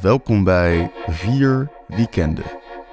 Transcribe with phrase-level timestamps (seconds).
[0.00, 2.44] Welkom bij Vier Weekenden,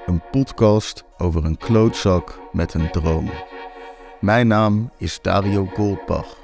[0.06, 3.32] een podcast over een klootzak met een droom.
[4.20, 6.38] Mijn naam is Dario Goldbach.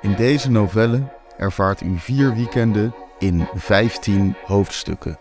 [0.00, 1.02] In deze novelle
[1.36, 5.18] ervaart u vier weekenden in 15 hoofdstukken.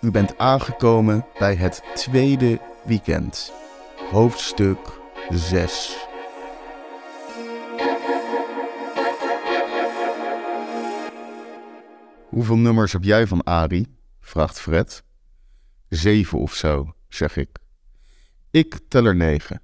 [0.00, 3.52] U bent aangekomen bij het tweede weekend,
[4.10, 4.78] hoofdstuk
[5.30, 6.06] 6.
[12.28, 13.97] Hoeveel nummers heb jij van Ari?
[14.28, 15.02] Vraagt Fred.
[15.88, 17.58] Zeven of zo, zeg ik.
[18.50, 19.62] Ik tel er negen.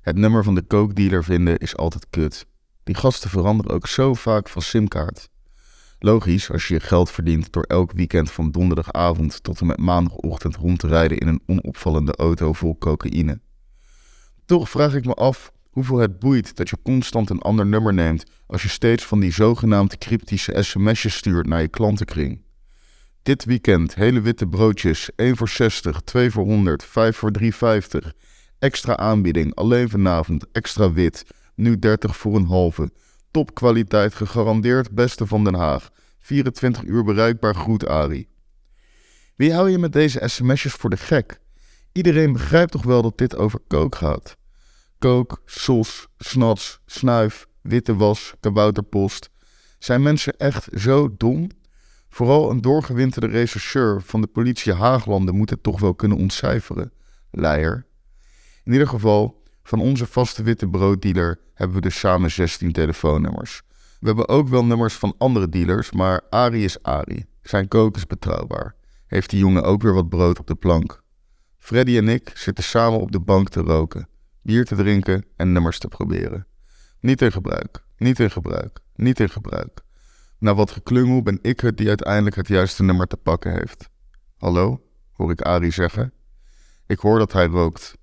[0.00, 2.46] Het nummer van de kookdealer vinden is altijd kut.
[2.84, 5.28] Die gasten veranderen ook zo vaak van simkaart.
[5.98, 10.56] Logisch als je je geld verdient door elk weekend van donderdagavond tot en met maandagochtend
[10.56, 13.40] rond te rijden in een onopvallende auto vol cocaïne.
[14.44, 18.24] Toch vraag ik me af hoeveel het boeit dat je constant een ander nummer neemt
[18.46, 22.44] als je steeds van die zogenaamd cryptische sms'jes stuurt naar je klantenkring.
[23.26, 27.48] Dit weekend hele witte broodjes, 1 voor 60, 2 voor 100, 5 voor 3,50.
[28.58, 32.90] Extra aanbieding, alleen vanavond, extra wit, nu 30 voor een halve.
[33.30, 35.90] Topkwaliteit, gegarandeerd beste van Den Haag.
[36.18, 38.28] 24 uur bereikbaar, groet Ari.
[39.36, 41.40] Wie hou je met deze sms'jes voor de gek?
[41.92, 44.36] Iedereen begrijpt toch wel dat dit over kook gaat?
[44.98, 49.30] Kook, sos, snats, snuif, witte was, kabouterpost.
[49.78, 51.48] Zijn mensen echt zo dom?
[52.16, 56.92] Vooral een doorgewinterde rechercheur van de politie Haaglanden moet het toch wel kunnen ontcijferen.
[57.30, 57.86] Leier.
[58.64, 63.62] In ieder geval, van onze vaste witte brooddealer hebben we dus samen 16 telefoonnummers.
[64.00, 67.24] We hebben ook wel nummers van andere dealers, maar Ari is Ari.
[67.42, 68.74] Zijn kook is betrouwbaar.
[69.06, 71.02] Heeft die jongen ook weer wat brood op de plank.
[71.58, 74.08] Freddy en ik zitten samen op de bank te roken,
[74.42, 76.46] bier te drinken en nummers te proberen.
[77.00, 79.84] Niet in gebruik, niet in gebruik, niet in gebruik.
[80.38, 83.88] Na wat geklungel ben ik het die uiteindelijk het juiste nummer te pakken heeft.
[84.36, 84.82] Hallo,
[85.12, 86.12] hoor ik Ari zeggen.
[86.86, 87.96] Ik hoor dat hij rookt.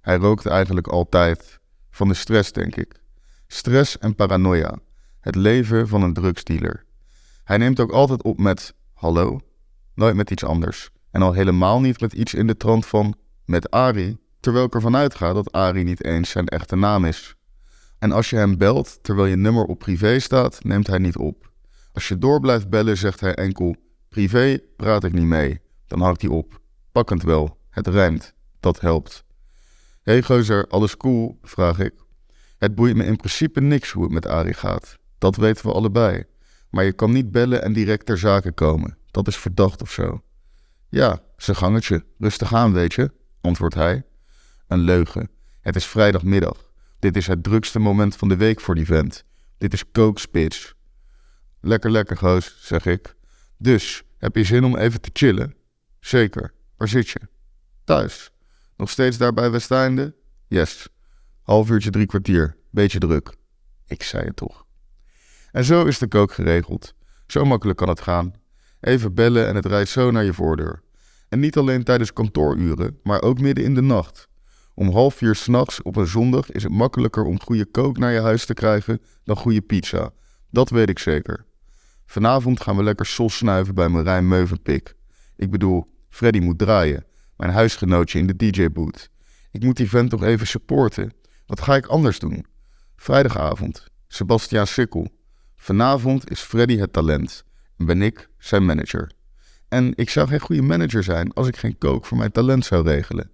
[0.00, 1.60] Hij rookt eigenlijk altijd.
[1.90, 3.00] Van de stress, denk ik.
[3.46, 4.78] Stress en paranoia.
[5.20, 6.84] Het leven van een drugsdealer.
[7.44, 9.40] Hij neemt ook altijd op met hallo,
[9.94, 10.90] nooit met iets anders.
[11.10, 13.14] En al helemaal niet met iets in de trant van
[13.44, 17.34] met Ari, terwijl ik ervan uitga dat Ari niet eens zijn echte naam is.
[17.98, 21.49] En als je hem belt terwijl je nummer op privé staat, neemt hij niet op.
[21.92, 23.76] Als je door blijft bellen, zegt hij enkel:
[24.08, 25.60] Privé praat ik niet mee.
[25.86, 26.60] Dan hangt hij op.
[26.92, 29.24] Pakkend wel, het rijmt, dat helpt.
[30.02, 31.38] Hé hey gozer, alles cool?
[31.42, 31.94] vraag ik.
[32.58, 34.98] Het boeit me in principe niks hoe het met Ari gaat.
[35.18, 36.24] Dat weten we allebei.
[36.70, 38.98] Maar je kan niet bellen en direct ter zake komen.
[39.10, 40.22] Dat is verdacht of zo.
[40.88, 42.04] Ja, zijn gangetje.
[42.18, 44.02] Rustig aan, weet je, antwoordt hij.
[44.66, 45.30] Een leugen.
[45.60, 46.72] Het is vrijdagmiddag.
[46.98, 49.24] Dit is het drukste moment van de week voor die vent.
[49.58, 50.74] Dit is kookspits.
[51.60, 53.14] Lekker, lekker, goos, zeg ik.
[53.58, 55.54] Dus, heb je zin om even te chillen?
[56.00, 56.52] Zeker.
[56.76, 57.20] Waar zit je?
[57.84, 58.30] Thuis.
[58.76, 60.14] Nog steeds daar bij Westeinde?
[60.46, 60.88] Yes.
[61.42, 62.56] Half uurtje, drie kwartier.
[62.70, 63.34] Beetje druk.
[63.86, 64.66] Ik zei het toch.
[65.52, 66.94] En zo is de kook geregeld.
[67.26, 68.32] Zo makkelijk kan het gaan.
[68.80, 70.82] Even bellen en het rijdt zo naar je voordeur.
[71.28, 74.28] En niet alleen tijdens kantooruren, maar ook midden in de nacht.
[74.74, 78.20] Om half vier s'nachts op een zondag is het makkelijker om goede kook naar je
[78.20, 80.10] huis te krijgen dan goede pizza.
[80.50, 81.46] Dat weet ik zeker.
[82.10, 84.94] Vanavond gaan we lekker sos snuiven bij Marijn Meuvenpik.
[85.36, 87.04] Ik bedoel, Freddy moet draaien,
[87.36, 89.10] mijn huisgenootje in de DJ-boot.
[89.50, 91.12] Ik moet die vent toch even supporten.
[91.46, 92.46] Wat ga ik anders doen?
[92.96, 95.08] Vrijdagavond, Sebastiaan Sikkel.
[95.56, 97.44] Vanavond is Freddy het talent
[97.78, 99.12] en ben ik zijn manager.
[99.68, 102.84] En ik zou geen goede manager zijn als ik geen kook voor mijn talent zou
[102.84, 103.30] regelen.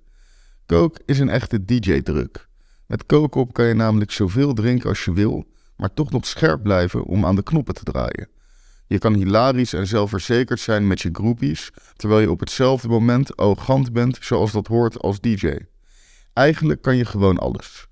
[0.67, 2.49] Kook is een echte DJ-druk.
[2.87, 6.63] Met koken op kan je namelijk zoveel drinken als je wil, maar toch nog scherp
[6.63, 8.35] blijven om aan de knoppen te draaien.
[8.87, 13.93] Je kan hilarisch en zelfverzekerd zijn met je groepies, terwijl je op hetzelfde moment arrogant
[13.93, 15.57] bent zoals dat hoort als DJ.
[16.33, 17.87] Eigenlijk kan je gewoon alles.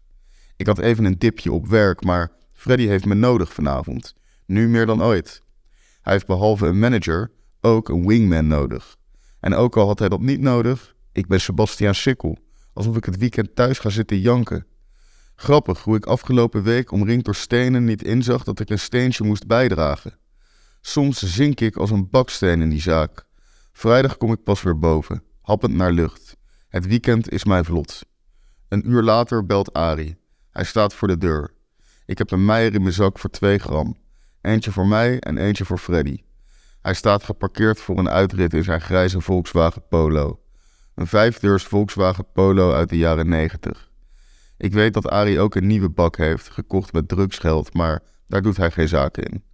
[0.56, 4.14] Ik had even een dipje op werk, maar Freddy heeft me nodig vanavond.
[4.46, 5.42] Nu meer dan ooit.
[6.02, 7.30] Hij heeft behalve een manager
[7.60, 8.96] ook een wingman nodig.
[9.40, 12.38] En ook al had hij dat niet nodig, ik ben Sebastiaan Sikkel
[12.74, 14.66] alsof ik het weekend thuis ga zitten janken.
[15.34, 19.46] Grappig hoe ik afgelopen week omringd door stenen niet inzag dat ik een steentje moest
[19.46, 20.18] bijdragen.
[20.86, 23.26] Soms zink ik als een baksteen in die zaak.
[23.72, 26.36] Vrijdag kom ik pas weer boven, happend naar lucht.
[26.68, 28.00] Het weekend is mij vlot.
[28.68, 30.16] Een uur later belt Ari.
[30.50, 31.54] Hij staat voor de deur.
[32.06, 33.96] Ik heb een meier in mijn zak voor 2 gram.
[34.40, 36.16] Eentje voor mij en eentje voor Freddy.
[36.82, 40.40] Hij staat geparkeerd voor een uitrit in zijn grijze Volkswagen Polo.
[40.94, 43.90] Een vijfdeurs Volkswagen Polo uit de jaren 90.
[44.56, 48.56] Ik weet dat Ari ook een nieuwe bak heeft, gekocht met drugsgeld, maar daar doet
[48.56, 49.52] hij geen zaken in.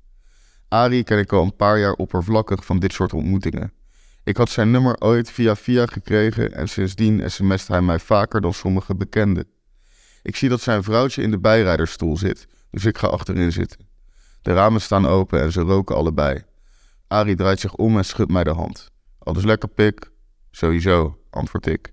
[0.70, 3.72] Ari ken ik al een paar jaar oppervlakkig van dit soort ontmoetingen.
[4.24, 8.52] Ik had zijn nummer ooit via via gekregen en sindsdien sms't hij mij vaker dan
[8.52, 9.46] sommige bekenden.
[10.22, 13.88] Ik zie dat zijn vrouwtje in de bijrijdersstoel zit, dus ik ga achterin zitten.
[14.42, 16.44] De ramen staan open en ze roken allebei.
[17.08, 18.90] Arie draait zich om en schudt mij de hand.
[19.18, 20.10] Alles lekker, pik?
[20.50, 21.92] Sowieso, antwoord ik.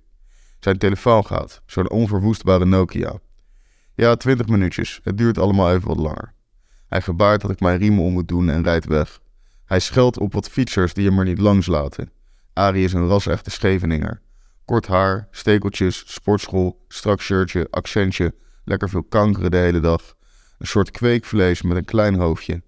[0.59, 3.19] Zijn telefoon gaat, zo'n onverwoestbare Nokia.
[3.95, 4.99] Ja, twintig minuutjes.
[5.03, 6.35] Het duurt allemaal even wat langer.
[6.87, 9.19] Hij gebaart dat ik mijn riemen om moet doen en rijdt weg.
[9.65, 12.11] Hij scheldt op wat fietsers die hem er niet langs laten.
[12.53, 14.21] Arie is een ras-echte Scheveninger.
[14.65, 20.15] Kort haar, stekeltjes, sportschool, strak shirtje, accentje, lekker veel kankeren de hele dag.
[20.57, 22.61] Een soort kweekvlees met een klein hoofdje.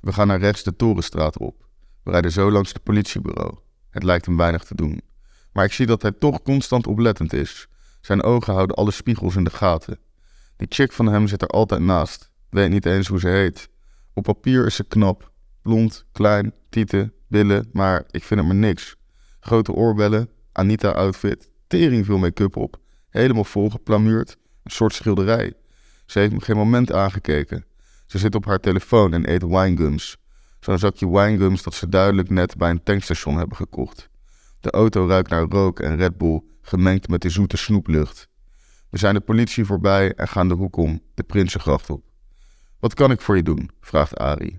[0.00, 1.66] We gaan naar rechts de Torenstraat op.
[2.02, 3.58] We rijden zo langs het politiebureau.
[3.90, 5.00] Het lijkt hem weinig te doen.
[5.52, 7.68] Maar ik zie dat hij toch constant oplettend is.
[8.00, 9.98] Zijn ogen houden alle spiegels in de gaten.
[10.56, 12.30] Die chick van hem zit er altijd naast.
[12.56, 13.68] Weet niet eens hoe ze heet.
[14.14, 15.30] Op papier is ze knap.
[15.62, 18.96] Blond, klein, tieten, billen, maar ik vind het maar niks.
[19.40, 22.76] Grote oorbellen, Anita-outfit, tering veel make-up op.
[23.08, 25.52] Helemaal volgeplamuurd, een soort schilderij.
[26.06, 27.64] Ze heeft me geen moment aangekeken.
[28.06, 30.16] Ze zit op haar telefoon en eet winegums.
[30.60, 34.08] Zo'n zakje winegums dat ze duidelijk net bij een tankstation hebben gekocht.
[34.60, 38.28] De auto ruikt naar rook en Red Bull, gemengd met de zoete snoeplucht.
[38.90, 42.05] We zijn de politie voorbij en gaan de hoek om, de Prinsengracht op.
[42.86, 43.70] Wat kan ik voor je doen?
[43.80, 44.58] vraagt Ari.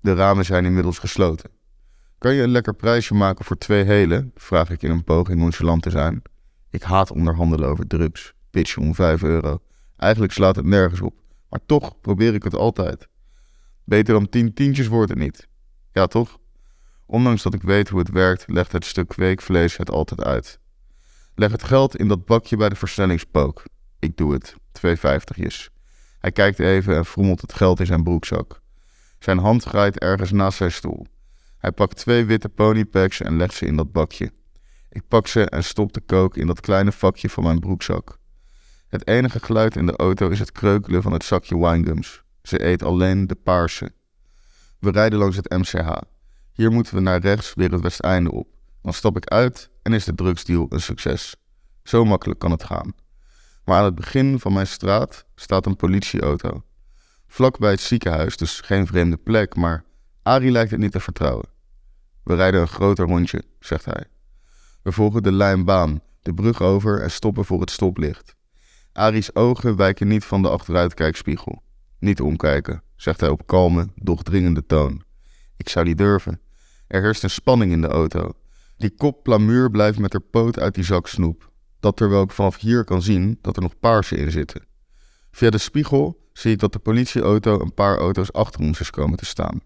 [0.00, 1.50] De ramen zijn inmiddels gesloten.
[2.18, 4.30] Kan je een lekker prijsje maken voor twee hele?
[4.34, 6.22] vraag ik in een poging nonchalant te zijn.
[6.70, 8.32] Ik haat onderhandelen over drugs.
[8.50, 9.58] Pitchen om 5 euro.
[9.96, 11.14] Eigenlijk slaat het nergens op.
[11.48, 13.08] Maar toch probeer ik het altijd.
[13.84, 15.48] Beter dan tien tientjes wordt het niet.
[15.92, 16.38] Ja, toch?
[17.06, 20.58] Ondanks dat ik weet hoe het werkt, legt het stuk kweekvlees het altijd uit.
[21.34, 23.62] Leg het geld in dat bakje bij de versnellingspook.
[23.98, 24.54] Ik doe het.
[24.72, 25.72] Twee vijftigjes.
[26.24, 28.60] Hij kijkt even en frommelt het geld in zijn broekzak.
[29.18, 31.06] Zijn hand glijdt ergens naast zijn stoel.
[31.58, 34.32] Hij pakt twee witte ponypacks en legt ze in dat bakje.
[34.90, 38.18] Ik pak ze en stop de kook in dat kleine vakje van mijn broekzak.
[38.88, 42.22] Het enige geluid in de auto is het kreukelen van het zakje winegums.
[42.42, 43.92] Ze eet alleen de paarse.
[44.78, 45.96] We rijden langs het MCH.
[46.52, 48.48] Hier moeten we naar rechts weer het Westeinde op.
[48.82, 51.36] Dan stap ik uit en is de drugsdeal een succes.
[51.82, 52.94] Zo makkelijk kan het gaan.
[53.64, 56.62] Maar aan het begin van mijn straat staat een politieauto.
[57.26, 59.84] Vlak bij het ziekenhuis, dus geen vreemde plek, maar
[60.22, 61.48] Arie lijkt het niet te vertrouwen.
[62.22, 64.04] We rijden een groter rondje, zegt hij.
[64.82, 68.36] We volgen de lijnbaan, de brug over en stoppen voor het stoplicht.
[68.92, 71.62] Arie's ogen wijken niet van de achteruitkijkspiegel.
[71.98, 75.02] Niet omkijken, zegt hij op kalme, doch dringende toon.
[75.56, 76.40] Ik zou niet durven.
[76.86, 78.32] Er heerst een spanning in de auto.
[78.76, 81.52] Die kop plamuur blijft met haar poot uit die zak snoep.
[81.84, 84.66] Dat terwijl ik vanaf hier kan zien dat er nog paarse in zitten.
[85.30, 89.16] Via de spiegel zie ik dat de politieauto een paar auto's achter ons is komen
[89.16, 89.60] te staan.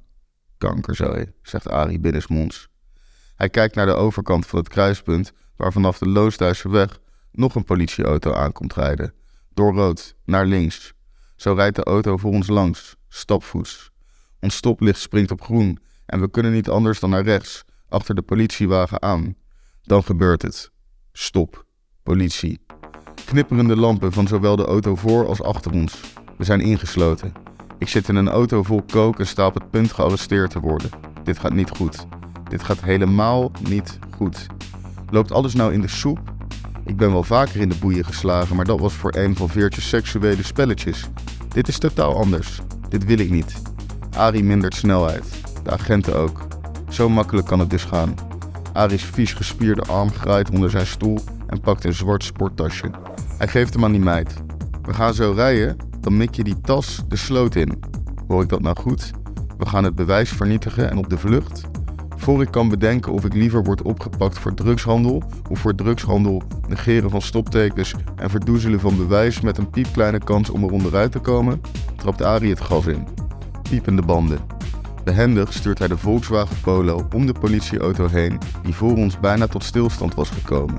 [0.56, 2.68] Kankerzooi, zegt Arie binnensmonds.
[3.36, 7.00] Hij kijkt naar de overkant van het kruispunt, waar vanaf de Loosduisse weg
[7.32, 9.14] nog een politieauto aankomt rijden.
[9.54, 10.92] Door rood, naar links.
[11.36, 13.90] Zo rijdt de auto voor ons langs, stapvoets.
[14.40, 18.22] Ons stoplicht springt op groen en we kunnen niet anders dan naar rechts, achter de
[18.22, 19.36] politiewagen aan.
[19.82, 20.70] Dan gebeurt het.
[21.12, 21.66] Stop.
[22.08, 22.60] Politie.
[23.24, 26.00] Knipperende lampen van zowel de auto voor als achter ons.
[26.36, 27.32] We zijn ingesloten.
[27.78, 30.90] Ik zit in een auto vol kook en sta op het punt gearresteerd te worden.
[31.24, 32.06] Dit gaat niet goed.
[32.48, 34.46] Dit gaat helemaal niet goed.
[35.10, 36.18] Loopt alles nou in de soep?
[36.84, 39.88] Ik ben wel vaker in de boeien geslagen, maar dat was voor een van veertjes
[39.88, 41.04] seksuele spelletjes.
[41.48, 42.60] Dit is totaal anders.
[42.88, 43.62] Dit wil ik niet.
[44.16, 45.24] Ari mindert snelheid.
[45.62, 46.46] De agenten ook.
[46.88, 48.14] Zo makkelijk kan het dus gaan.
[48.72, 51.18] Ari's vies gespierde arm graait onder zijn stoel
[51.48, 52.90] en pakt een zwart sporttasje.
[53.38, 54.34] Hij geeft hem aan die meid.
[54.82, 57.82] We gaan zo rijden, dan mik je die tas de sloot in.
[58.26, 59.10] Hoor ik dat nou goed?
[59.58, 61.62] We gaan het bewijs vernietigen en op de vlucht?
[62.16, 67.10] Voor ik kan bedenken of ik liever word opgepakt voor drugshandel of voor drugshandel, negeren
[67.10, 71.60] van stoptekens en verdoezelen van bewijs met een piepkleine kans om er onderuit te komen,
[71.96, 73.06] trapt Ari het gas in.
[73.62, 74.38] Piepende banden.
[75.04, 79.64] Behendig stuurt hij de Volkswagen Polo om de politieauto heen die voor ons bijna tot
[79.64, 80.76] stilstand was gekomen.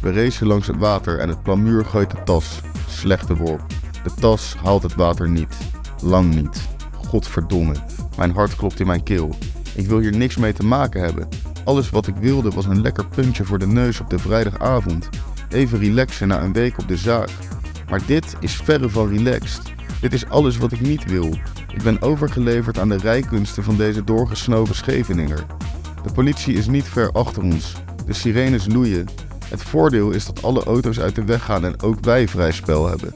[0.00, 2.60] We racen langs het water en het plamuur gooit de tas.
[2.88, 3.62] Slechte worp.
[4.02, 5.56] De tas haalt het water niet.
[6.02, 6.68] Lang niet.
[7.08, 7.74] Godverdomme.
[8.16, 9.34] Mijn hart klopt in mijn keel.
[9.74, 11.28] Ik wil hier niks mee te maken hebben.
[11.64, 15.08] Alles wat ik wilde was een lekker puntje voor de neus op de vrijdagavond.
[15.48, 17.30] Even relaxen na een week op de zaak.
[17.90, 19.62] Maar dit is verre van relaxed.
[20.00, 21.34] Dit is alles wat ik niet wil.
[21.74, 25.46] Ik ben overgeleverd aan de rijkunsten van deze doorgesnoven Scheveninger.
[26.02, 27.74] De politie is niet ver achter ons.
[28.06, 29.06] De sirenes loeien.
[29.50, 32.88] Het voordeel is dat alle auto's uit de weg gaan en ook wij vrij spel
[32.88, 33.14] hebben.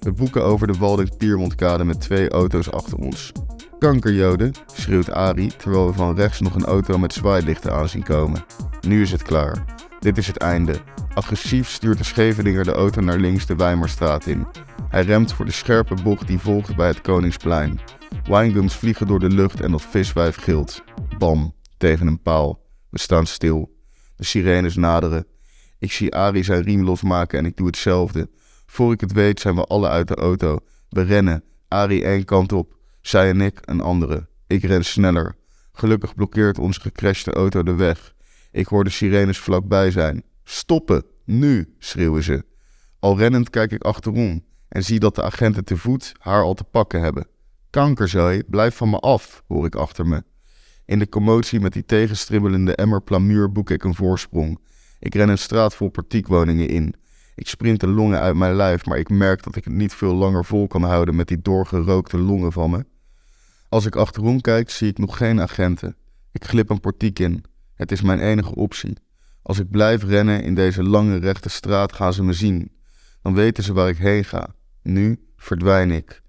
[0.00, 3.32] We boeken over de Walding Piermontkade met twee auto's achter ons.
[3.78, 8.44] Kankerjoden, schreeuwt Ari terwijl we van rechts nog een auto met zwaailichten aanzien komen.
[8.80, 9.64] Nu is het klaar.
[10.00, 10.74] Dit is het einde.
[11.14, 14.46] Agressief stuurt de Scheveninger de auto naar links de Weimerstraat in.
[14.88, 17.80] Hij remt voor de scherpe bocht die volgt bij het Koningsplein.
[18.24, 20.84] Winegums vliegen door de lucht en dat viswijf gilt.
[21.18, 22.60] Bam, tegen een paal.
[22.90, 23.70] We staan stil.
[24.16, 25.26] De sirenes naderen.
[25.82, 28.30] Ik zie Ari zijn riem losmaken en ik doe hetzelfde.
[28.66, 30.58] Voor ik het weet zijn we alle uit de auto.
[30.88, 31.44] We rennen.
[31.68, 32.76] Ari één kant op.
[33.00, 34.28] Zij en ik een andere.
[34.46, 35.34] Ik ren sneller.
[35.72, 38.14] Gelukkig blokkeert onze gecrashte auto de weg.
[38.52, 40.22] Ik hoor de sirenes vlakbij zijn.
[40.44, 41.04] Stoppen!
[41.24, 41.74] Nu!
[41.78, 42.44] schreeuwen ze.
[42.98, 46.64] Al rennend kijk ik achterom en zie dat de agenten te voet haar al te
[46.64, 47.26] pakken hebben.
[47.70, 50.22] Kankerzooi, blijf van me af, hoor ik achter me.
[50.84, 54.58] In de commotie met die tegenstribbelende emmer plamuur boek ik een voorsprong.
[55.02, 56.94] Ik ren een straat vol partiekwoningen in.
[57.34, 60.14] Ik sprint de longen uit mijn lijf, maar ik merk dat ik het niet veel
[60.14, 62.84] langer vol kan houden met die doorgerookte longen van me.
[63.68, 65.96] Als ik achterom kijk, zie ik nog geen agenten.
[66.32, 67.44] Ik glip een portiek in.
[67.74, 68.96] Het is mijn enige optie.
[69.42, 72.72] Als ik blijf rennen in deze lange rechte straat, gaan ze me zien.
[73.22, 74.54] Dan weten ze waar ik heen ga.
[74.82, 76.22] Nu verdwijn ik.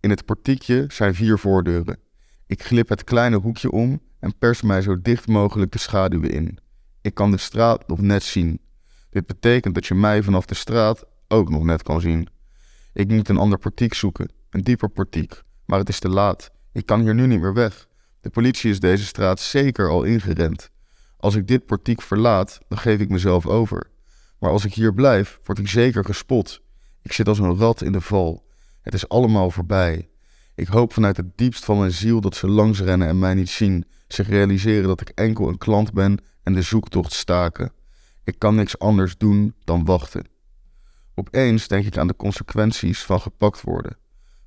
[0.00, 1.98] In het portiekje zijn vier voordeuren.
[2.46, 6.58] Ik glip het kleine hoekje om en pers mij zo dicht mogelijk de schaduwen in.
[7.02, 8.60] Ik kan de straat nog net zien.
[9.10, 12.28] Dit betekent dat je mij vanaf de straat ook nog net kan zien.
[12.92, 16.50] Ik moet een ander portiek zoeken, een dieper portiek, maar het is te laat.
[16.72, 17.86] Ik kan hier nu niet meer weg.
[18.20, 20.70] De politie is deze straat zeker al ingerend.
[21.16, 23.90] Als ik dit portiek verlaat, dan geef ik mezelf over.
[24.38, 26.60] Maar als ik hier blijf, word ik zeker gespot.
[27.02, 28.46] Ik zit als een rat in de val.
[28.82, 30.08] Het is allemaal voorbij.
[30.54, 33.48] Ik hoop vanuit het diepst van mijn ziel dat ze langs rennen en mij niet
[33.48, 36.18] zien, zich realiseren dat ik enkel een klant ben
[36.54, 37.72] de zoektocht staken.
[38.24, 40.28] Ik kan niks anders doen dan wachten.
[41.14, 43.96] Opeens denk ik aan de consequenties van gepakt worden.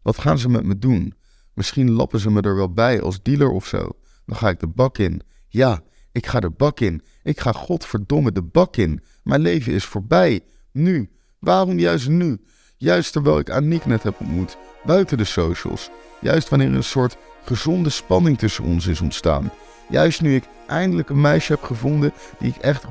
[0.02, 1.14] Wat gaan ze met me doen?
[1.54, 3.90] Misschien lappen ze me er wel bij als dealer of zo.
[4.26, 5.22] Dan ga ik de bak in.
[5.48, 5.82] Ja,
[6.12, 7.02] ik ga de bak in.
[7.24, 9.04] Ik ga godverdomme de bak in.
[9.24, 10.42] Mijn leven is voorbij.
[10.72, 11.10] Nu.
[11.40, 12.42] Waarom juist nu?
[12.78, 14.58] Juist terwijl ik Aniek net heb ontmoet.
[14.86, 15.90] Buiten de socials.
[16.22, 19.52] Juist wanneer een soort gezonde spanning tussen ons is ontstaan.
[19.94, 22.84] Juist nu ik eindelijk een meisje heb gevonden die ik echt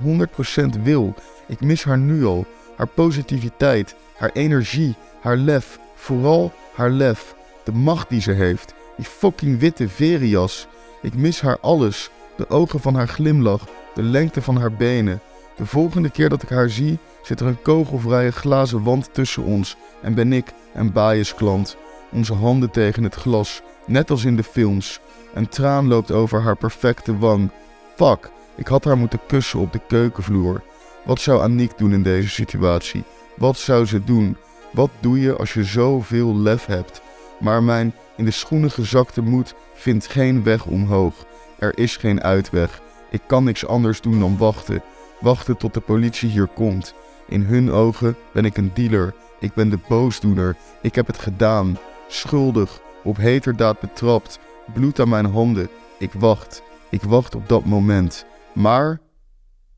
[0.77, 1.15] 100% wil.
[1.47, 2.47] Ik mis haar nu al.
[2.77, 5.79] Haar positiviteit, haar energie, haar lef.
[5.95, 7.35] Vooral haar lef.
[7.65, 8.75] De macht die ze heeft.
[8.97, 10.67] Die fucking witte verias.
[11.01, 12.11] Ik mis haar alles.
[12.37, 13.67] De ogen van haar glimlach.
[13.95, 15.21] De lengte van haar benen.
[15.57, 19.77] De volgende keer dat ik haar zie, zit er een kogelvrije glazen wand tussen ons
[20.03, 21.77] en ben ik een biasklant.
[22.13, 25.01] Onze handen tegen het glas, net als in de films.
[25.35, 27.51] Een traan loopt over haar perfecte wang.
[27.95, 30.63] Fuck, ik had haar moeten kussen op de keukenvloer.
[31.05, 33.05] Wat zou Aniek doen in deze situatie?
[33.37, 34.37] Wat zou ze doen?
[34.73, 37.03] Wat doe je als je zoveel lef hebt?
[37.41, 41.15] Maar mijn in de schoenen gezakte moed vindt geen weg omhoog.
[41.59, 42.81] Er is geen uitweg.
[43.11, 44.83] Ik kan niks anders doen dan wachten.
[45.21, 46.95] Wachten tot de politie hier komt.
[47.29, 49.15] In hun ogen ben ik een dealer.
[49.41, 50.57] Ik ben de boosdoener.
[50.83, 51.79] Ik heb het gedaan.
[52.09, 52.81] Schuldig.
[53.05, 54.39] Op heterdaad betrapt.
[54.73, 55.69] Bloed aan mijn handen.
[55.99, 56.63] Ik wacht.
[56.91, 58.27] Ik wacht op dat moment.
[58.55, 59.01] Maar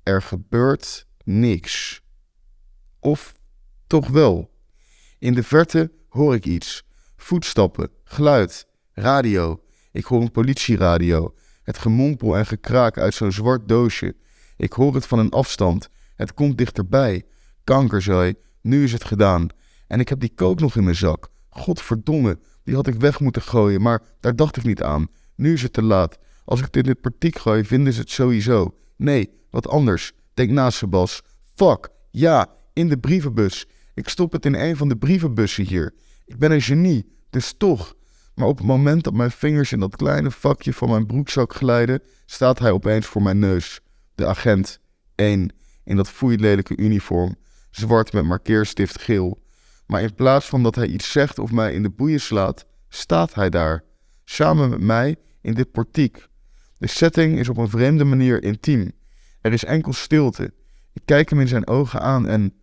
[0.03, 2.03] er gebeurt niks.
[3.01, 3.35] Of
[3.87, 4.51] toch wel.
[5.19, 6.87] In de verte hoor ik iets.
[7.17, 9.61] Voetstappen, geluid, radio.
[9.93, 11.35] Ik hoor een politieradio.
[11.63, 14.17] Het gemompel en gekraak uit zo'n zwart doosje.
[14.57, 15.89] Ik hoor het van een afstand.
[16.17, 17.25] Het komt dichterbij.
[17.65, 19.49] Kankerzooi, nu is het gedaan.
[19.87, 21.29] En ik heb die kook nog in mijn zak.
[21.49, 25.09] Godverdomme, die had ik weg moeten gooien, maar daar dacht ik niet aan.
[25.35, 26.19] Nu is het te laat.
[26.45, 28.75] Als ik dit in het partiek gooi, vinden ze het sowieso.
[28.97, 30.13] Nee, wat anders.
[30.35, 31.23] Denk na, Sebas.
[31.55, 33.67] Fuck, ja, in de brievenbus.
[33.95, 35.95] Ik stop het in een van de brievenbussen hier.
[36.25, 37.95] Ik ben een genie, dus toch.
[38.35, 42.03] Maar op het moment dat mijn vingers in dat kleine vakje van mijn broekzak glijden,
[42.27, 43.81] staat hij opeens voor mijn neus.
[44.15, 44.79] De agent,
[45.15, 45.53] één,
[45.85, 47.37] in dat foeilelijke uniform,
[47.71, 49.43] zwart met markeerstift geel.
[49.87, 53.35] Maar in plaats van dat hij iets zegt of mij in de boeien slaat, staat
[53.35, 53.85] hij daar,
[54.25, 56.29] samen met mij in dit portiek.
[56.79, 58.93] De setting is op een vreemde manier intiem.
[59.41, 60.53] Er is enkel stilte.
[60.93, 62.55] Ik kijk hem in zijn ogen aan en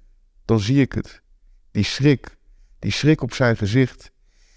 [0.46, 1.22] dan zie ik het.
[1.72, 2.38] Die schrik,
[2.80, 4.12] die schrik op zijn gezicht.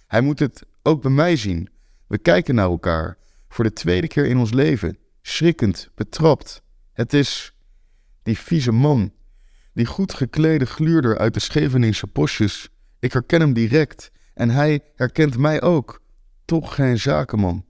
[0.06, 1.68] Hij moet het ook bij mij zien.
[2.06, 3.16] We kijken naar elkaar,
[3.48, 6.62] voor de tweede keer in ons leven, schrikkend, betrapt.
[6.92, 7.54] Het is
[8.22, 9.12] die vieze man,
[9.74, 12.68] die goed geklede gluurder uit de Scheveningse bosjes.
[13.00, 16.02] Ik herken hem direct en hij herkent mij ook.
[16.44, 17.64] Toch geen zakenman.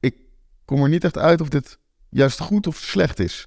[0.00, 0.16] Ik
[0.64, 1.78] kom er niet echt uit of dit
[2.10, 3.46] juist goed of slecht is.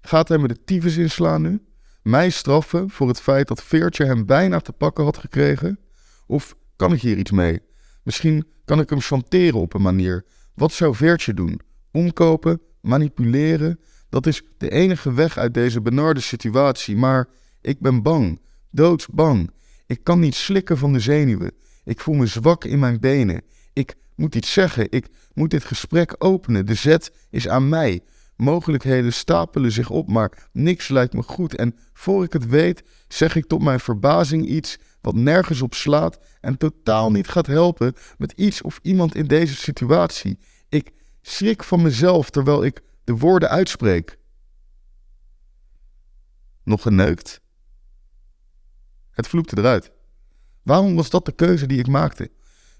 [0.00, 1.62] Gaat hij me de tyfus inslaan nu?
[2.02, 5.78] Mij straffen voor het feit dat Veertje hem bijna te pakken had gekregen?
[6.26, 7.60] Of kan ik hier iets mee?
[8.02, 11.60] Misschien kan ik hem chanteren op een manier Wat zou Veertje doen?
[11.92, 12.60] Omkopen?
[12.80, 13.80] Manipuleren?
[14.08, 17.28] Dat is de enige weg uit deze benarde situatie, maar
[17.60, 18.40] ik ben bang,
[18.70, 19.50] doodsbang.
[19.86, 21.52] Ik kan niet slikken van de zenuwen.
[21.84, 23.42] Ik voel me zwak in mijn benen.
[23.72, 24.86] Ik moet iets zeggen.
[24.90, 26.66] Ik moet dit gesprek openen.
[26.66, 28.00] De zet is aan mij.
[28.36, 31.54] Mogelijkheden stapelen zich op, maar niks lijkt me goed.
[31.54, 36.18] En voor ik het weet, zeg ik tot mijn verbazing iets wat nergens op slaat
[36.40, 40.38] en totaal niet gaat helpen met iets of iemand in deze situatie.
[40.68, 44.18] Ik schrik van mezelf terwijl ik de woorden uitspreek.
[46.64, 47.40] Nog geneukt?
[49.20, 49.90] Het vloekte eruit.
[50.62, 52.30] Waarom was dat de keuze die ik maakte?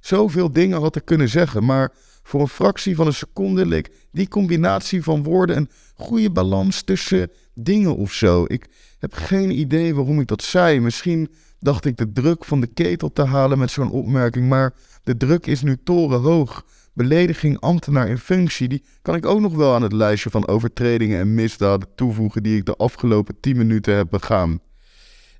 [0.00, 1.92] Zoveel dingen had ik kunnen zeggen, maar
[2.22, 7.30] voor een fractie van een seconde leek die combinatie van woorden een goede balans tussen
[7.54, 8.44] dingen of zo.
[8.46, 8.66] Ik
[8.98, 10.80] heb geen idee waarom ik dat zei.
[10.80, 15.16] Misschien dacht ik de druk van de ketel te halen met zo'n opmerking, maar de
[15.16, 16.64] druk is nu torenhoog.
[16.94, 21.20] Belediging ambtenaar in functie, die kan ik ook nog wel aan het lijstje van overtredingen
[21.20, 24.60] en misdaden toevoegen die ik de afgelopen 10 minuten heb begaan.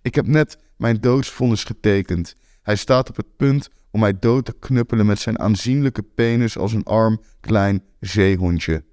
[0.02, 2.34] Ik heb net mijn doodsvonnis getekend.
[2.62, 6.72] Hij staat op het punt om mij dood te knuppelen met zijn aanzienlijke penis als
[6.72, 8.84] een arm klein zeehondje.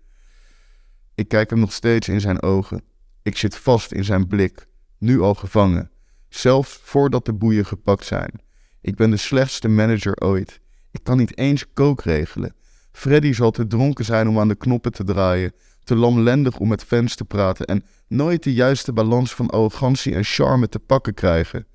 [1.15, 2.83] Ik kijk hem nog steeds in zijn ogen.
[3.23, 4.67] Ik zit vast in zijn blik,
[4.97, 5.91] nu al gevangen,
[6.29, 8.41] zelfs voordat de boeien gepakt zijn.
[8.81, 10.59] Ik ben de slechtste manager ooit.
[10.91, 12.55] Ik kan niet eens kook regelen.
[12.91, 15.53] Freddy zal te dronken zijn om aan de knoppen te draaien,
[15.83, 20.23] te lamlendig om met fans te praten en nooit de juiste balans van arrogantie en
[20.23, 21.67] charme te pakken krijgen.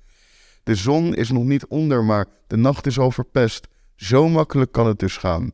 [0.63, 3.67] De zon is nog niet onder, maar de nacht is al verpest.
[3.95, 5.51] Zo makkelijk kan het dus gaan.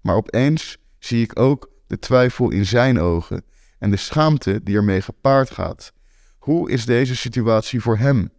[0.00, 3.44] Maar opeens zie ik ook de twijfel in zijn ogen
[3.78, 5.92] en de schaamte die ermee gepaard gaat.
[6.38, 8.32] Hoe is deze situatie voor hem?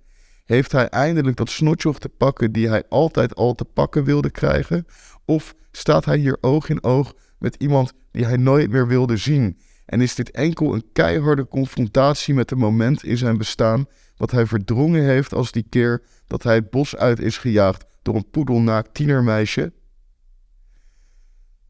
[0.46, 4.86] Heeft hij eindelijk dat snotjoch te pakken die hij altijd al te pakken wilde krijgen?
[5.26, 9.60] Of staat hij hier oog in oog met iemand die hij nooit meer wilde zien?
[9.86, 14.46] En is dit enkel een keiharde confrontatie met een moment in zijn bestaan wat hij
[14.46, 18.94] verdrongen heeft als die keer dat hij het bos uit is gejaagd door een poedelnaakt
[18.94, 19.74] tienermeisje?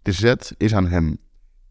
[0.02, 1.18] De zet is aan hem.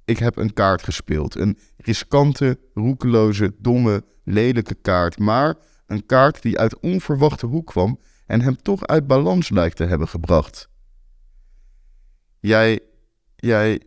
[0.05, 1.35] Ik heb een kaart gespeeld.
[1.35, 5.19] Een riskante, roekeloze, domme, lelijke kaart.
[5.19, 5.57] Maar
[5.87, 10.09] een kaart die uit onverwachte hoek kwam en hem toch uit balans lijkt te hebben
[10.09, 10.69] gebracht.
[12.41, 12.81] Jij,
[13.37, 13.83] jij,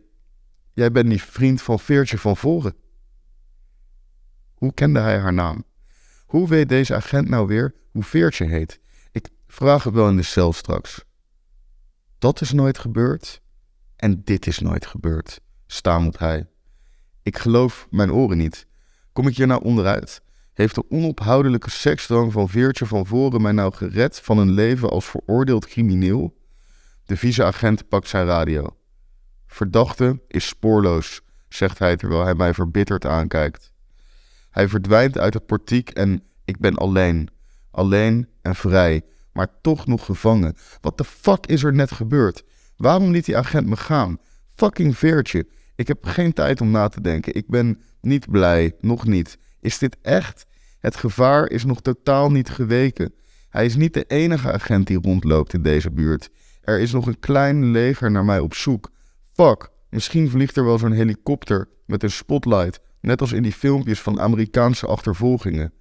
[0.72, 2.74] jij bent die vriend van Veertje van voren.
[4.54, 5.64] Hoe kende hij haar naam?
[6.26, 8.80] Hoe weet deze agent nou weer hoe Veertje heet?
[9.12, 11.04] Ik vraag het wel in de cel straks.
[12.18, 13.40] Dat is nooit gebeurd
[13.96, 16.48] en dit is nooit gebeurd, stamelt hij.
[17.22, 18.66] Ik geloof mijn oren niet.
[19.12, 20.22] Kom ik hier nou onderuit?
[20.52, 25.04] Heeft de onophoudelijke seksdrang van Veertje van Voren mij nou gered van een leven als
[25.04, 26.36] veroordeeld crimineel?
[27.04, 28.76] De vice-agent pakt zijn radio.
[29.46, 33.72] Verdachte is spoorloos, zegt hij terwijl hij mij verbitterd aankijkt.
[34.56, 37.28] Hij verdwijnt uit het portiek en ik ben alleen.
[37.70, 40.54] Alleen en vrij, maar toch nog gevangen.
[40.80, 42.44] Wat de fuck is er net gebeurd?
[42.76, 44.18] Waarom liet die agent me gaan?
[44.54, 45.46] Fucking veertje.
[45.74, 47.34] Ik heb geen tijd om na te denken.
[47.34, 49.38] Ik ben niet blij, nog niet.
[49.60, 50.46] Is dit echt?
[50.78, 53.14] Het gevaar is nog totaal niet geweken.
[53.48, 56.30] Hij is niet de enige agent die rondloopt in deze buurt.
[56.60, 58.90] Er is nog een klein leger naar mij op zoek.
[59.32, 64.00] Fuck, misschien vliegt er wel zo'n helikopter met een spotlight Net als in die filmpjes
[64.00, 65.72] van Amerikaanse achtervolgingen.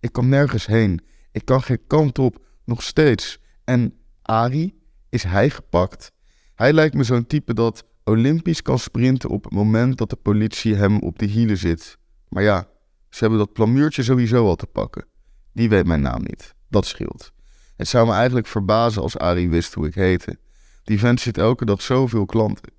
[0.00, 1.00] Ik kan nergens heen.
[1.32, 2.44] Ik kan geen kant op.
[2.64, 3.38] Nog steeds.
[3.64, 4.74] En Ari,
[5.08, 6.12] is hij gepakt?
[6.54, 10.74] Hij lijkt me zo'n type dat Olympisch kan sprinten op het moment dat de politie
[10.74, 11.98] hem op de hielen zit.
[12.28, 12.68] Maar ja,
[13.10, 15.06] ze hebben dat plamuurtje sowieso al te pakken.
[15.52, 16.54] Die weet mijn naam niet.
[16.68, 17.32] Dat scheelt.
[17.76, 20.38] Het zou me eigenlijk verbazen als Ari wist hoe ik heette.
[20.82, 22.72] Die vent zit elke dag zoveel klanten.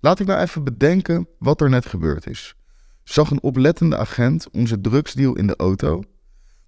[0.00, 2.56] Laat ik nou even bedenken wat er net gebeurd is.
[3.08, 6.02] Zag een oplettende agent onze drugsdeal in de auto?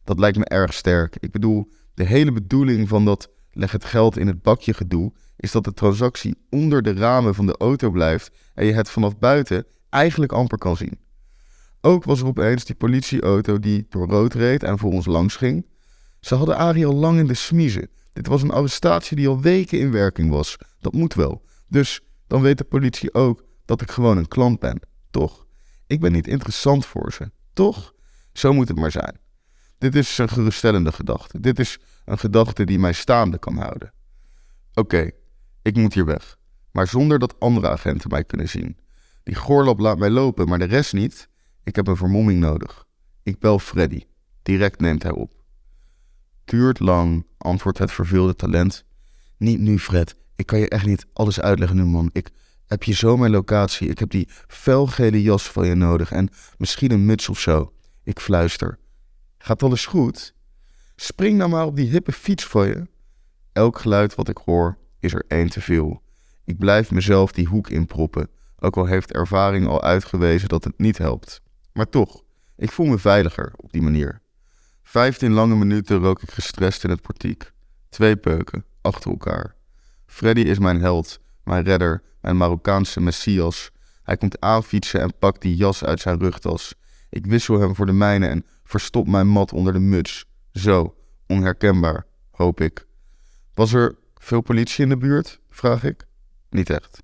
[0.05, 1.17] Dat lijkt me erg sterk.
[1.21, 5.53] Ik bedoel, de hele bedoeling van dat leg het geld in het bakje gedoe is
[5.53, 9.67] dat de transactie onder de ramen van de auto blijft en je het vanaf buiten
[9.91, 10.99] eigenlijk amper kan zien.
[11.81, 15.67] Ook was er opeens die politieauto die door rood reed en voor ons langs ging.
[16.21, 17.89] Ze hadden Arie al lang in de smiezen.
[18.13, 20.57] Dit was een arrestatie die al weken in werking was.
[20.81, 21.43] Dat moet wel.
[21.69, 24.81] Dus dan weet de politie ook dat ik gewoon een klant ben.
[25.11, 25.47] Toch?
[25.89, 27.95] Ik ben niet interessant voor ze, toch?
[28.33, 29.19] Zo moet het maar zijn.
[29.79, 31.41] Dit is een geruststellende gedachte.
[31.41, 33.93] Dit is een gedachte die mij staande kan houden.
[34.75, 35.11] Oké,
[35.63, 36.37] ik moet hier weg.
[36.71, 38.77] Maar zonder dat andere agenten mij kunnen zien.
[39.23, 41.29] Die goorlap laat mij lopen, maar de rest niet.
[41.65, 42.87] Ik heb een vermomming nodig.
[43.23, 44.05] Ik bel Freddy.
[44.43, 45.33] Direct neemt hij op.
[46.45, 48.85] Duurt lang, antwoordt het verveelde talent.
[49.37, 50.17] Niet nu, Fred.
[50.37, 52.11] Ik kan je echt niet alles uitleggen nu, man.
[52.13, 52.31] Ik,
[52.69, 53.89] Heb je zo mijn locatie?
[53.89, 56.29] Ik heb die felgele jas van je nodig en
[56.59, 57.73] misschien een muts of zo.
[58.03, 58.79] Ik fluister.
[59.39, 60.35] Gaat alles goed?
[60.97, 62.87] Spring nou maar op die hippe fiets voor je.
[63.53, 66.03] Elk geluid wat ik hoor is er één te veel.
[66.45, 68.29] Ik blijf mezelf die hoek inproppen,
[68.59, 71.41] ook al heeft ervaring al uitgewezen dat het niet helpt.
[71.73, 72.23] Maar toch,
[72.57, 74.21] ik voel me veiliger op die manier.
[74.83, 77.53] Vijftien lange minuten rook ik gestrest in het portiek.
[77.89, 79.55] Twee peuken, achter elkaar.
[80.07, 83.71] Freddy is mijn held, mijn redder, mijn Marokkaanse messias.
[84.03, 86.75] Hij komt aanfietsen en pakt die jas uit zijn rugtas.
[87.11, 90.25] Ik wissel hem voor de mijne en verstop mijn mat onder de muts.
[90.53, 90.95] Zo,
[91.27, 92.87] onherkenbaar, hoop ik.
[93.55, 95.41] Was er veel politie in de buurt?
[95.51, 96.07] vraag ik.
[96.51, 97.03] Niet echt.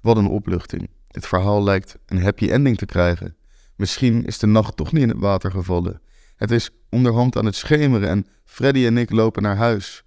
[0.00, 0.90] Wat een opluchting.
[1.06, 3.36] Dit verhaal lijkt een happy ending te krijgen.
[3.76, 6.00] Misschien is de nacht toch niet in het water gevallen.
[6.36, 10.04] Het is onderhand aan het schemeren en Freddy en ik lopen naar huis.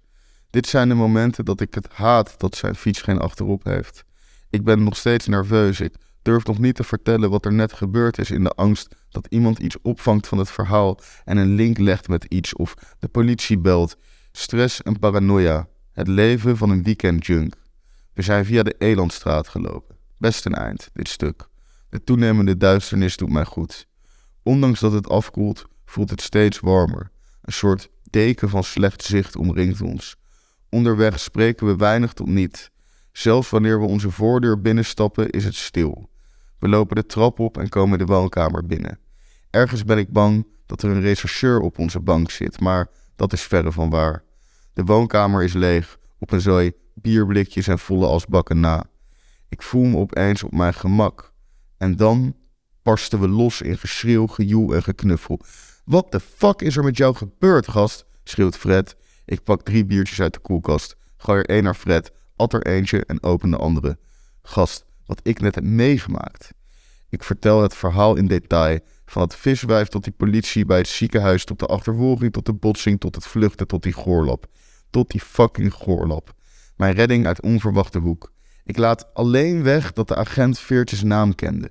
[0.56, 4.04] Dit zijn de momenten dat ik het haat dat zijn fiets geen achterop heeft.
[4.50, 5.80] Ik ben nog steeds nerveus.
[5.80, 9.26] Ik durf nog niet te vertellen wat er net gebeurd is in de angst dat
[9.30, 13.58] iemand iets opvangt van het verhaal en een link legt met iets of de politie
[13.58, 13.96] belt.
[14.32, 15.68] Stress en paranoia.
[15.92, 17.54] Het leven van een weekendjunk.
[18.12, 19.96] We zijn via de Elandstraat gelopen.
[20.18, 21.48] Best een eind, dit stuk.
[21.88, 23.86] De toenemende duisternis doet mij goed.
[24.42, 27.10] Ondanks dat het afkoelt, voelt het steeds warmer.
[27.42, 30.16] Een soort deken van slecht zicht omringt ons.
[30.76, 32.70] Onderweg spreken we weinig tot niet.
[33.12, 36.10] Zelfs wanneer we onze voordeur binnenstappen, is het stil.
[36.58, 38.98] We lopen de trap op en komen de woonkamer binnen.
[39.50, 43.42] Ergens ben ik bang dat er een rechercheur op onze bank zit, maar dat is
[43.42, 44.22] verre van waar.
[44.72, 48.84] De woonkamer is leeg, op een zooi bierblikjes en volle asbakken na.
[49.48, 51.32] Ik voel me opeens op mijn gemak.
[51.78, 52.36] En dan
[52.82, 55.40] barsten we los in geschreeuw, gejoel en geknuffel.
[55.84, 58.06] Wat de fuck is er met jou gebeurd, gast?
[58.24, 58.96] schreeuwt Fred.
[59.26, 63.04] Ik pak drie biertjes uit de koelkast, gooi er één naar Fred, at er eentje
[63.04, 63.98] en open de andere.
[64.42, 66.52] Gast, wat ik net heb meegemaakt.
[67.08, 71.44] Ik vertel het verhaal in detail, van het viswijf tot die politie bij het ziekenhuis,
[71.44, 74.46] tot de achtervolging, tot de botsing, tot het vluchten, tot die goorlap.
[74.90, 76.32] Tot die fucking goorlap.
[76.76, 78.32] Mijn redding uit onverwachte hoek.
[78.64, 81.70] Ik laat alleen weg dat de agent Veertjes naam kende.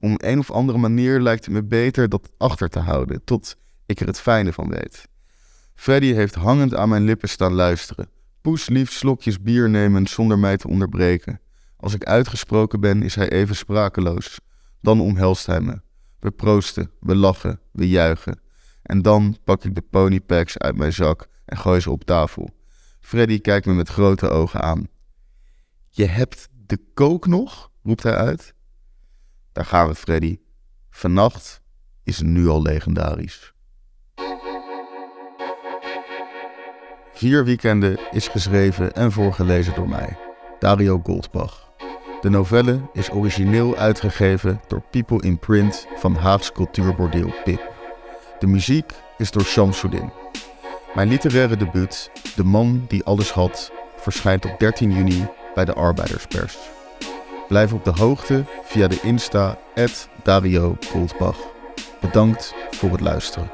[0.00, 4.00] Om een of andere manier lijkt het me beter dat achter te houden, tot ik
[4.00, 5.08] er het fijne van weet.
[5.76, 8.08] Freddy heeft hangend aan mijn lippen staan luisteren,
[8.40, 11.40] poeslief slokjes bier nemen zonder mij te onderbreken.
[11.76, 14.40] Als ik uitgesproken ben, is hij even sprakeloos.
[14.80, 15.80] Dan omhelst hij me.
[16.20, 18.40] We proosten, we lachen, we juichen.
[18.82, 22.50] En dan pak ik de ponypacks uit mijn zak en gooi ze op tafel.
[23.00, 24.88] Freddy kijkt me met grote ogen aan.
[25.88, 27.70] Je hebt de kook nog?
[27.82, 28.54] roept hij uit.
[29.52, 30.38] Daar gaan we, Freddy.
[30.90, 31.60] Vannacht
[32.02, 33.54] is nu al legendarisch.
[37.16, 40.16] Vier weekenden is geschreven en voorgelezen door mij,
[40.58, 41.70] Dario Goldbach.
[42.20, 47.72] De novelle is origineel uitgegeven door People in Print van Haags cultuurbordeel Pip.
[48.38, 50.12] De muziek is door Shamsuddin.
[50.94, 56.58] Mijn literaire debuut, De man die alles had, verschijnt op 13 juni bij de Arbeiderspers.
[57.48, 59.58] Blijf op de hoogte via de Insta
[60.22, 61.38] Dario Goldbach.
[62.00, 63.50] Bedankt voor het luisteren.